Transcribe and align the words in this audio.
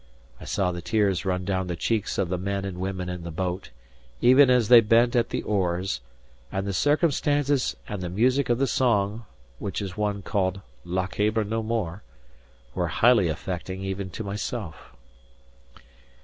I 0.39 0.45
saw 0.45 0.71
the 0.71 0.81
tears 0.81 1.25
run 1.25 1.45
down 1.45 1.67
the 1.67 1.75
cheeks 1.75 2.17
of 2.17 2.29
the 2.29 2.39
men 2.39 2.65
and 2.65 2.79
women 2.79 3.07
in 3.07 3.21
the 3.23 3.29
boat, 3.29 3.69
even 4.19 4.49
as 4.49 4.67
they 4.67 4.81
bent 4.81 5.15
at 5.15 5.29
the 5.29 5.43
oars; 5.43 6.01
and 6.51 6.65
the 6.65 6.73
circumstances 6.73 7.75
and 7.87 8.01
the 8.01 8.09
music 8.09 8.49
of 8.49 8.57
the 8.57 8.65
song 8.65 9.25
(which 9.59 9.79
is 9.79 9.95
one 9.97 10.23
called 10.23 10.61
"Lochaber 10.83 11.43
no 11.43 11.61
more") 11.61 12.01
were 12.73 12.87
highly 12.87 13.27
affecting 13.27 13.83
even 13.83 14.09
to 14.09 14.23
myself. 14.23 14.91